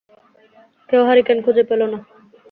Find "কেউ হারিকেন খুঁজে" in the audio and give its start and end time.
0.89-1.63